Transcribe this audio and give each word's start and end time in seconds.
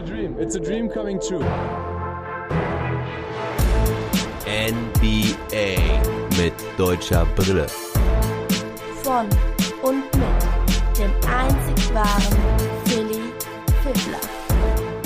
a 0.00 0.02
dream. 0.02 0.36
It's 0.38 0.54
a 0.56 0.60
dream 0.60 0.88
coming 0.88 1.20
true. 1.20 1.44
NBA 4.46 5.76
mit 6.38 6.54
deutscher 6.78 7.26
Brille. 7.36 7.66
Von 9.02 9.28
und 9.82 10.04
mit 10.14 10.98
dem 10.98 11.10
einzig 11.28 11.94
wahren 11.94 12.38
Philly 12.86 13.20
Fiddler. 13.82 14.20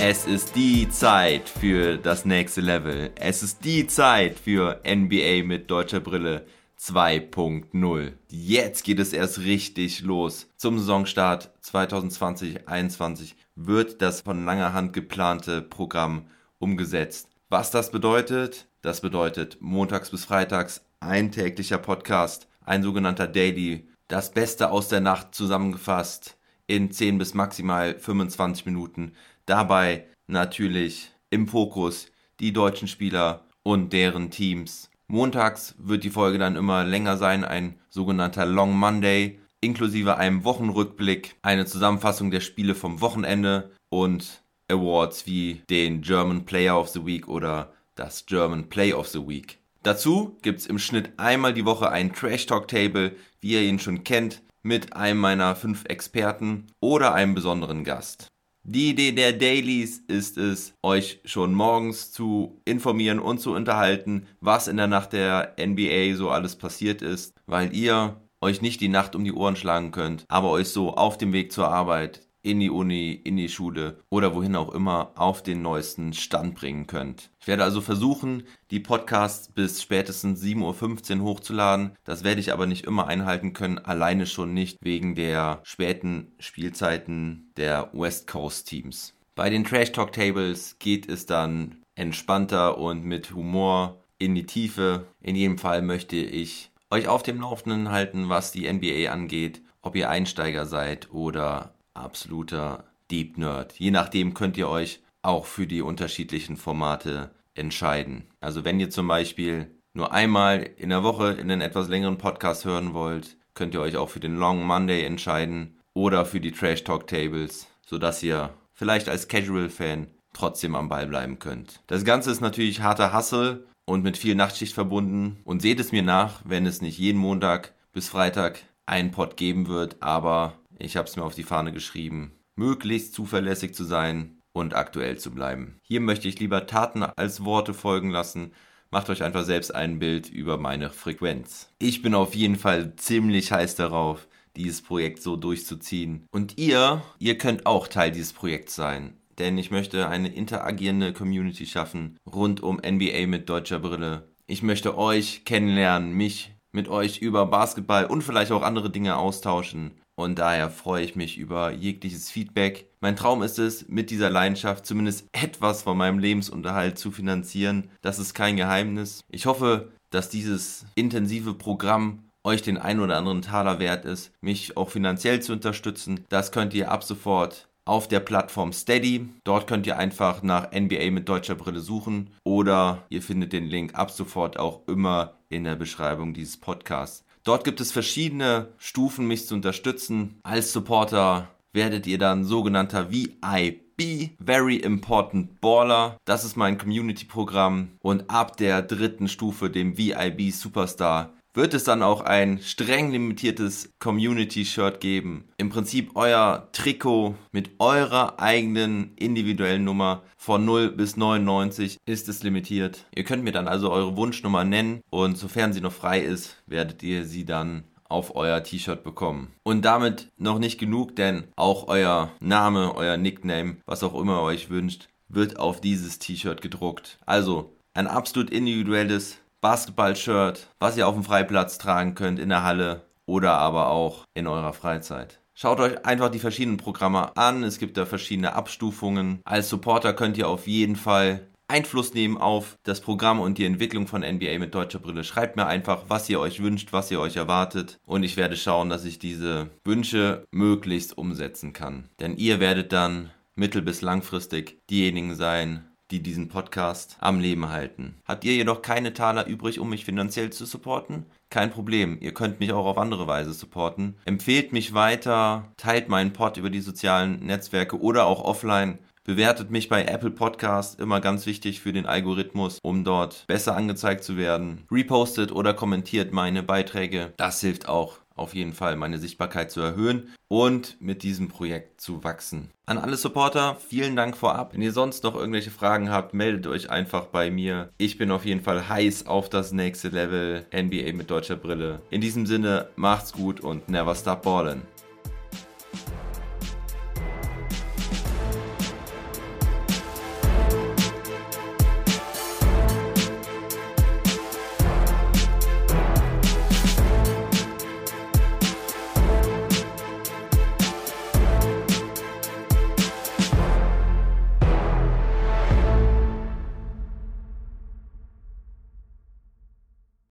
Es 0.00 0.26
ist 0.26 0.54
die 0.54 0.88
Zeit 0.88 1.48
für 1.48 1.98
das 1.98 2.24
nächste 2.24 2.60
Level. 2.60 3.10
Es 3.16 3.42
ist 3.42 3.64
die 3.64 3.86
Zeit 3.86 4.38
für 4.38 4.80
NBA 4.86 5.44
mit 5.44 5.70
deutscher 5.70 6.00
Brille 6.00 6.46
2.0. 6.80 8.12
Jetzt 8.30 8.84
geht 8.84 9.00
es 9.00 9.12
erst 9.12 9.40
richtig 9.40 10.02
los. 10.02 10.46
Zum 10.56 10.78
Saisonstart 10.78 11.50
2020-21 11.64 13.34
wird 13.58 14.02
das 14.02 14.20
von 14.20 14.44
langer 14.44 14.72
Hand 14.72 14.92
geplante 14.92 15.62
Programm 15.62 16.26
umgesetzt. 16.58 17.28
Was 17.48 17.70
das 17.70 17.90
bedeutet? 17.90 18.68
Das 18.82 19.00
bedeutet 19.00 19.58
montags 19.60 20.10
bis 20.10 20.24
freitags 20.24 20.84
ein 21.00 21.32
täglicher 21.32 21.78
Podcast, 21.78 22.46
ein 22.64 22.82
sogenannter 22.82 23.26
Daily, 23.26 23.88
das 24.06 24.30
Beste 24.32 24.70
aus 24.70 24.88
der 24.88 25.00
Nacht 25.00 25.34
zusammengefasst 25.34 26.36
in 26.66 26.92
10 26.92 27.18
bis 27.18 27.34
maximal 27.34 27.98
25 27.98 28.66
Minuten. 28.66 29.12
Dabei 29.46 30.06
natürlich 30.28 31.10
im 31.30 31.48
Fokus 31.48 32.12
die 32.40 32.52
deutschen 32.52 32.86
Spieler 32.86 33.44
und 33.64 33.92
deren 33.92 34.30
Teams. 34.30 34.90
Montags 35.08 35.74
wird 35.78 36.04
die 36.04 36.10
Folge 36.10 36.38
dann 36.38 36.56
immer 36.56 36.84
länger 36.84 37.16
sein, 37.16 37.44
ein 37.44 37.78
sogenannter 37.88 38.46
Long 38.46 38.76
Monday, 38.76 39.40
inklusive 39.60 40.16
einem 40.16 40.44
Wochenrückblick, 40.44 41.36
eine 41.42 41.66
Zusammenfassung 41.66 42.30
der 42.30 42.40
Spiele 42.40 42.74
vom 42.74 43.00
Wochenende 43.00 43.70
und 43.88 44.42
Awards 44.70 45.26
wie 45.26 45.62
den 45.70 46.02
German 46.02 46.44
Player 46.44 46.78
of 46.78 46.88
the 46.88 47.04
Week 47.04 47.28
oder 47.28 47.72
das 47.94 48.26
German 48.26 48.68
Play 48.68 48.92
of 48.92 49.08
the 49.08 49.26
Week. 49.26 49.58
Dazu 49.82 50.36
gibt's 50.42 50.66
im 50.66 50.78
Schnitt 50.78 51.12
einmal 51.16 51.54
die 51.54 51.64
Woche 51.64 51.90
ein 51.90 52.12
Trash 52.12 52.46
Talk 52.46 52.68
Table, 52.68 53.16
wie 53.40 53.52
ihr 53.52 53.62
ihn 53.62 53.78
schon 53.78 54.04
kennt, 54.04 54.42
mit 54.62 54.94
einem 54.94 55.20
meiner 55.20 55.56
fünf 55.56 55.84
Experten 55.86 56.66
oder 56.80 57.14
einem 57.14 57.34
besonderen 57.34 57.84
Gast. 57.84 58.28
Die 58.64 58.90
Idee 58.90 59.12
der 59.12 59.32
Dailies 59.32 60.02
ist 60.08 60.36
es, 60.36 60.74
euch 60.82 61.20
schon 61.24 61.54
morgens 61.54 62.12
zu 62.12 62.60
informieren 62.66 63.18
und 63.18 63.40
zu 63.40 63.54
unterhalten, 63.54 64.26
was 64.40 64.68
in 64.68 64.76
der 64.76 64.88
Nacht 64.88 65.14
der 65.14 65.54
NBA 65.58 66.14
so 66.16 66.28
alles 66.28 66.56
passiert 66.56 67.00
ist, 67.00 67.34
weil 67.46 67.74
ihr 67.74 68.20
euch 68.40 68.62
nicht 68.62 68.80
die 68.80 68.88
Nacht 68.88 69.14
um 69.14 69.24
die 69.24 69.32
Ohren 69.32 69.56
schlagen 69.56 69.90
könnt, 69.90 70.24
aber 70.28 70.50
euch 70.50 70.68
so 70.68 70.94
auf 70.94 71.18
dem 71.18 71.32
Weg 71.32 71.52
zur 71.52 71.68
Arbeit, 71.68 72.28
in 72.42 72.60
die 72.60 72.70
Uni, 72.70 73.12
in 73.12 73.36
die 73.36 73.48
Schule 73.48 73.98
oder 74.10 74.34
wohin 74.34 74.56
auch 74.56 74.72
immer 74.72 75.12
auf 75.16 75.42
den 75.42 75.60
neuesten 75.62 76.12
Stand 76.12 76.54
bringen 76.54 76.86
könnt. 76.86 77.30
Ich 77.40 77.46
werde 77.46 77.64
also 77.64 77.80
versuchen, 77.80 78.44
die 78.70 78.80
Podcasts 78.80 79.52
bis 79.52 79.82
spätestens 79.82 80.42
7.15 80.42 81.18
Uhr 81.18 81.24
hochzuladen. 81.24 81.96
Das 82.04 82.24
werde 82.24 82.40
ich 82.40 82.52
aber 82.52 82.66
nicht 82.66 82.86
immer 82.86 83.06
einhalten 83.06 83.52
können, 83.52 83.78
alleine 83.78 84.26
schon 84.26 84.54
nicht 84.54 84.78
wegen 84.80 85.14
der 85.14 85.60
späten 85.64 86.32
Spielzeiten 86.38 87.50
der 87.56 87.90
West 87.92 88.26
Coast 88.26 88.68
Teams. 88.68 89.14
Bei 89.34 89.50
den 89.50 89.64
Trash 89.64 89.92
Talk 89.92 90.12
Tables 90.12 90.78
geht 90.78 91.08
es 91.08 91.26
dann 91.26 91.82
entspannter 91.94 92.78
und 92.78 93.04
mit 93.04 93.34
Humor 93.34 94.02
in 94.18 94.34
die 94.34 94.46
Tiefe. 94.46 95.06
In 95.20 95.36
jedem 95.36 95.58
Fall 95.58 95.82
möchte 95.82 96.16
ich 96.16 96.67
euch 96.90 97.08
auf 97.08 97.22
dem 97.22 97.40
Laufenden 97.40 97.90
halten, 97.90 98.28
was 98.28 98.52
die 98.52 98.70
NBA 98.70 99.10
angeht, 99.10 99.62
ob 99.82 99.96
ihr 99.96 100.10
Einsteiger 100.10 100.66
seid 100.66 101.12
oder 101.12 101.74
absoluter 101.94 102.84
Deep 103.10 103.38
Nerd. 103.38 103.74
Je 103.78 103.90
nachdem 103.90 104.34
könnt 104.34 104.56
ihr 104.56 104.68
euch 104.68 105.00
auch 105.22 105.46
für 105.46 105.66
die 105.66 105.82
unterschiedlichen 105.82 106.56
Formate 106.56 107.30
entscheiden. 107.54 108.26
Also 108.40 108.64
wenn 108.64 108.80
ihr 108.80 108.90
zum 108.90 109.08
Beispiel 109.08 109.70
nur 109.92 110.12
einmal 110.12 110.62
in 110.76 110.90
der 110.90 111.02
Woche 111.02 111.32
in 111.32 111.50
einen 111.50 111.60
etwas 111.60 111.88
längeren 111.88 112.18
Podcast 112.18 112.64
hören 112.64 112.94
wollt, 112.94 113.36
könnt 113.54 113.74
ihr 113.74 113.80
euch 113.80 113.96
auch 113.96 114.08
für 114.08 114.20
den 114.20 114.36
Long 114.36 114.64
Monday 114.64 115.04
entscheiden 115.04 115.78
oder 115.94 116.24
für 116.24 116.40
die 116.40 116.52
Trash 116.52 116.84
Talk 116.84 117.06
Tables, 117.08 117.66
sodass 117.84 118.22
ihr 118.22 118.54
vielleicht 118.72 119.08
als 119.08 119.26
Casual 119.26 119.68
Fan 119.68 120.06
trotzdem 120.32 120.76
am 120.76 120.88
Ball 120.88 121.06
bleiben 121.06 121.40
könnt. 121.40 121.80
Das 121.88 122.04
Ganze 122.04 122.30
ist 122.30 122.40
natürlich 122.40 122.80
harter 122.80 123.12
Hassel 123.12 123.66
und 123.88 124.02
mit 124.04 124.18
viel 124.18 124.34
Nachtschicht 124.34 124.74
verbunden 124.74 125.38
und 125.44 125.62
seht 125.62 125.80
es 125.80 125.92
mir 125.92 126.02
nach, 126.02 126.42
wenn 126.44 126.66
es 126.66 126.82
nicht 126.82 126.98
jeden 126.98 127.18
Montag 127.18 127.72
bis 127.92 128.10
Freitag 128.10 128.60
einen 128.84 129.10
Pod 129.12 129.38
geben 129.38 129.66
wird, 129.66 129.96
aber 130.00 130.58
ich 130.78 130.96
habe 130.98 131.08
es 131.08 131.16
mir 131.16 131.24
auf 131.24 131.34
die 131.34 131.42
Fahne 131.42 131.72
geschrieben, 131.72 132.32
möglichst 132.54 133.14
zuverlässig 133.14 133.74
zu 133.74 133.84
sein 133.84 134.40
und 134.52 134.74
aktuell 134.74 135.18
zu 135.18 135.30
bleiben. 135.30 135.80
Hier 135.82 136.00
möchte 136.00 136.28
ich 136.28 136.38
lieber 136.38 136.66
Taten 136.66 137.02
als 137.02 137.44
Worte 137.44 137.72
folgen 137.72 138.10
lassen. 138.10 138.52
Macht 138.90 139.08
euch 139.08 139.22
einfach 139.22 139.44
selbst 139.44 139.74
ein 139.74 139.98
Bild 139.98 140.28
über 140.28 140.58
meine 140.58 140.90
Frequenz. 140.90 141.70
Ich 141.78 142.02
bin 142.02 142.14
auf 142.14 142.34
jeden 142.34 142.56
Fall 142.56 142.94
ziemlich 142.96 143.52
heiß 143.52 143.76
darauf, 143.76 144.28
dieses 144.54 144.82
Projekt 144.82 145.22
so 145.22 145.36
durchzuziehen. 145.36 146.26
Und 146.30 146.58
ihr, 146.58 147.02
ihr 147.18 147.38
könnt 147.38 147.64
auch 147.64 147.88
Teil 147.88 148.10
dieses 148.10 148.34
Projekts 148.34 148.74
sein. 148.74 149.16
Denn 149.38 149.56
ich 149.56 149.70
möchte 149.70 150.08
eine 150.08 150.28
interagierende 150.28 151.12
Community 151.12 151.66
schaffen 151.66 152.16
rund 152.32 152.62
um 152.62 152.76
NBA 152.76 153.26
mit 153.26 153.48
deutscher 153.48 153.78
Brille. 153.78 154.28
Ich 154.46 154.62
möchte 154.62 154.96
euch 154.98 155.44
kennenlernen, 155.44 156.12
mich 156.12 156.54
mit 156.72 156.88
euch 156.88 157.18
über 157.18 157.46
Basketball 157.46 158.06
und 158.06 158.22
vielleicht 158.22 158.52
auch 158.52 158.62
andere 158.62 158.90
Dinge 158.90 159.16
austauschen. 159.16 159.92
Und 160.16 160.40
daher 160.40 160.68
freue 160.68 161.04
ich 161.04 161.14
mich 161.14 161.38
über 161.38 161.70
jegliches 161.70 162.30
Feedback. 162.30 162.90
Mein 163.00 163.14
Traum 163.14 163.42
ist 163.42 163.58
es, 163.58 163.86
mit 163.88 164.10
dieser 164.10 164.30
Leidenschaft 164.30 164.84
zumindest 164.84 165.28
etwas 165.32 165.82
von 165.82 165.96
meinem 165.96 166.18
Lebensunterhalt 166.18 166.98
zu 166.98 167.12
finanzieren. 167.12 167.90
Das 168.00 168.18
ist 168.18 168.34
kein 168.34 168.56
Geheimnis. 168.56 169.20
Ich 169.30 169.46
hoffe, 169.46 169.92
dass 170.10 170.28
dieses 170.28 170.86
intensive 170.96 171.54
Programm 171.54 172.24
euch 172.42 172.62
den 172.62 172.78
ein 172.78 172.98
oder 172.98 173.16
anderen 173.16 173.42
Taler 173.42 173.78
wert 173.78 174.04
ist, 174.04 174.32
mich 174.40 174.76
auch 174.76 174.88
finanziell 174.88 175.40
zu 175.40 175.52
unterstützen. 175.52 176.24
Das 176.28 176.50
könnt 176.50 176.74
ihr 176.74 176.90
ab 176.90 177.04
sofort 177.04 177.67
auf 177.88 178.06
der 178.06 178.20
Plattform 178.20 178.72
Steady. 178.72 179.28
Dort 179.44 179.66
könnt 179.66 179.86
ihr 179.86 179.98
einfach 179.98 180.42
nach 180.42 180.70
NBA 180.72 181.10
mit 181.10 181.28
deutscher 181.28 181.54
Brille 181.54 181.80
suchen 181.80 182.30
oder 182.44 183.04
ihr 183.08 183.22
findet 183.22 183.52
den 183.52 183.64
Link 183.64 183.94
ab 183.94 184.10
sofort 184.10 184.58
auch 184.58 184.86
immer 184.86 185.34
in 185.48 185.64
der 185.64 185.76
Beschreibung 185.76 186.34
dieses 186.34 186.58
Podcasts. 186.58 187.24
Dort 187.44 187.64
gibt 187.64 187.80
es 187.80 187.92
verschiedene 187.92 188.68
Stufen, 188.76 189.26
mich 189.26 189.46
zu 189.46 189.54
unterstützen. 189.54 190.38
Als 190.42 190.72
Supporter 190.72 191.48
werdet 191.72 192.06
ihr 192.06 192.18
dann 192.18 192.44
sogenannter 192.44 193.10
VIP, 193.10 194.32
Very 194.44 194.76
Important 194.76 195.60
Baller. 195.60 196.18
Das 196.24 196.44
ist 196.44 196.56
mein 196.56 196.76
Community-Programm. 196.76 197.88
Und 198.00 198.28
ab 198.28 198.56
der 198.58 198.82
dritten 198.82 199.28
Stufe, 199.28 199.70
dem 199.70 199.96
VIB 199.96 200.52
Superstar, 200.52 201.32
wird 201.58 201.74
es 201.74 201.82
dann 201.82 202.04
auch 202.04 202.20
ein 202.20 202.60
streng 202.60 203.10
limitiertes 203.10 203.90
Community-Shirt 203.98 205.00
geben. 205.00 205.48
Im 205.56 205.70
Prinzip 205.70 206.12
euer 206.14 206.68
Trikot 206.70 207.34
mit 207.50 207.72
eurer 207.80 208.38
eigenen 208.38 209.12
individuellen 209.16 209.82
Nummer 209.82 210.22
von 210.36 210.64
0 210.64 210.92
bis 210.92 211.16
99 211.16 211.98
ist 212.06 212.28
es 212.28 212.44
limitiert. 212.44 213.06
Ihr 213.12 213.24
könnt 213.24 213.42
mir 213.42 213.50
dann 213.50 213.66
also 213.66 213.90
eure 213.90 214.16
Wunschnummer 214.16 214.62
nennen 214.62 215.02
und 215.10 215.36
sofern 215.36 215.72
sie 215.72 215.80
noch 215.80 215.92
frei 215.92 216.20
ist, 216.20 216.62
werdet 216.66 217.02
ihr 217.02 217.24
sie 217.24 217.44
dann 217.44 217.82
auf 218.08 218.36
euer 218.36 218.62
T-Shirt 218.62 219.02
bekommen. 219.02 219.48
Und 219.64 219.84
damit 219.84 220.30
noch 220.38 220.60
nicht 220.60 220.78
genug, 220.78 221.16
denn 221.16 221.48
auch 221.56 221.88
euer 221.88 222.30
Name, 222.38 222.94
euer 222.94 223.16
Nickname, 223.16 223.78
was 223.84 224.04
auch 224.04 224.14
immer 224.14 224.38
ihr 224.38 224.44
euch 224.44 224.70
wünscht, 224.70 225.08
wird 225.28 225.58
auf 225.58 225.80
dieses 225.80 226.20
T-Shirt 226.20 226.62
gedruckt. 226.62 227.18
Also 227.26 227.74
ein 227.94 228.06
absolut 228.06 228.50
individuelles 228.50 229.38
Basketball-Shirt, 229.60 230.68
was 230.78 230.96
ihr 230.96 231.08
auf 231.08 231.14
dem 231.14 231.24
Freiplatz 231.24 231.78
tragen 231.78 232.14
könnt 232.14 232.38
in 232.38 232.48
der 232.48 232.62
Halle 232.62 233.02
oder 233.26 233.52
aber 233.58 233.88
auch 233.88 234.24
in 234.34 234.46
eurer 234.46 234.72
Freizeit. 234.72 235.40
Schaut 235.54 235.80
euch 235.80 236.06
einfach 236.06 236.30
die 236.30 236.38
verschiedenen 236.38 236.76
Programme 236.76 237.36
an. 237.36 237.64
Es 237.64 237.78
gibt 237.78 237.96
da 237.96 238.06
verschiedene 238.06 238.52
Abstufungen. 238.52 239.40
Als 239.44 239.68
Supporter 239.68 240.12
könnt 240.12 240.38
ihr 240.38 240.48
auf 240.48 240.68
jeden 240.68 240.94
Fall 240.94 241.48
Einfluss 241.66 242.14
nehmen 242.14 242.38
auf 242.38 242.78
das 242.84 243.00
Programm 243.00 243.40
und 243.40 243.58
die 243.58 243.66
Entwicklung 243.66 244.06
von 244.06 244.22
NBA 244.22 244.58
mit 244.58 244.74
deutscher 244.74 245.00
Brille. 245.00 245.22
Schreibt 245.24 245.56
mir 245.56 245.66
einfach, 245.66 246.04
was 246.08 246.30
ihr 246.30 246.40
euch 246.40 246.62
wünscht, 246.62 246.92
was 246.92 247.10
ihr 247.10 247.20
euch 247.20 247.36
erwartet. 247.36 247.98
Und 248.06 248.22
ich 248.22 248.36
werde 248.36 248.56
schauen, 248.56 248.88
dass 248.88 249.04
ich 249.04 249.18
diese 249.18 249.68
Wünsche 249.84 250.44
möglichst 250.50 251.18
umsetzen 251.18 251.72
kann. 251.74 252.08
Denn 252.20 252.36
ihr 252.36 252.60
werdet 252.60 252.92
dann 252.92 253.30
mittel- 253.54 253.82
bis 253.82 254.00
langfristig 254.00 254.78
diejenigen 254.88 255.34
sein, 255.34 255.87
die 256.10 256.22
diesen 256.22 256.48
Podcast 256.48 257.16
am 257.20 257.40
Leben 257.40 257.68
halten. 257.68 258.16
Habt 258.26 258.44
ihr 258.44 258.54
jedoch 258.54 258.82
keine 258.82 259.12
Taler 259.12 259.46
übrig, 259.46 259.78
um 259.78 259.90
mich 259.90 260.04
finanziell 260.04 260.50
zu 260.50 260.66
supporten? 260.66 261.26
Kein 261.50 261.70
Problem, 261.70 262.18
ihr 262.20 262.34
könnt 262.34 262.60
mich 262.60 262.72
auch 262.72 262.86
auf 262.86 262.98
andere 262.98 263.26
Weise 263.26 263.52
supporten. 263.52 264.16
Empfehlt 264.24 264.72
mich 264.72 264.94
weiter, 264.94 265.72
teilt 265.76 266.08
meinen 266.08 266.32
Pod 266.32 266.56
über 266.56 266.70
die 266.70 266.80
sozialen 266.80 267.44
Netzwerke 267.44 268.00
oder 268.00 268.26
auch 268.26 268.44
offline. 268.44 268.98
Bewertet 269.24 269.70
mich 269.70 269.90
bei 269.90 270.04
Apple 270.04 270.30
Podcast, 270.30 270.98
immer 270.98 271.20
ganz 271.20 271.44
wichtig 271.44 271.80
für 271.80 271.92
den 271.92 272.06
Algorithmus, 272.06 272.78
um 272.82 273.04
dort 273.04 273.46
besser 273.46 273.76
angezeigt 273.76 274.24
zu 274.24 274.38
werden. 274.38 274.84
Repostet 274.90 275.52
oder 275.52 275.74
kommentiert 275.74 276.32
meine 276.32 276.62
Beiträge, 276.62 277.34
das 277.36 277.60
hilft 277.60 277.90
auch 277.90 278.20
auf 278.38 278.54
jeden 278.54 278.72
Fall 278.72 278.96
meine 278.96 279.18
Sichtbarkeit 279.18 279.70
zu 279.70 279.80
erhöhen 279.80 280.34
und 280.48 281.00
mit 281.00 281.22
diesem 281.22 281.48
Projekt 281.48 282.00
zu 282.00 282.24
wachsen. 282.24 282.70
An 282.86 282.98
alle 282.98 283.16
Supporter, 283.16 283.76
vielen 283.88 284.16
Dank 284.16 284.36
vorab. 284.36 284.72
Wenn 284.72 284.82
ihr 284.82 284.92
sonst 284.92 285.24
noch 285.24 285.34
irgendwelche 285.34 285.70
Fragen 285.70 286.10
habt, 286.10 286.34
meldet 286.34 286.66
euch 286.66 286.90
einfach 286.90 287.26
bei 287.26 287.50
mir. 287.50 287.90
Ich 287.98 288.16
bin 288.16 288.30
auf 288.30 288.44
jeden 288.44 288.62
Fall 288.62 288.88
heiß 288.88 289.26
auf 289.26 289.48
das 289.48 289.72
nächste 289.72 290.08
Level 290.08 290.64
NBA 290.72 291.12
mit 291.12 291.30
deutscher 291.30 291.56
Brille. 291.56 292.00
In 292.10 292.20
diesem 292.20 292.46
Sinne, 292.46 292.88
macht's 292.96 293.32
gut 293.32 293.60
und 293.60 293.88
never 293.88 294.14
stop 294.14 294.42
ballin'. 294.42 294.82